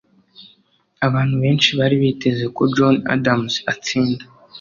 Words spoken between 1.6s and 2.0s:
bari